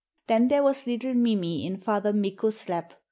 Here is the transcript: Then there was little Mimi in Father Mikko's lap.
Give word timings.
Then 0.25 0.47
there 0.47 0.63
was 0.63 0.87
little 0.87 1.13
Mimi 1.13 1.63
in 1.63 1.77
Father 1.77 2.11
Mikko's 2.11 2.67
lap. 2.67 2.95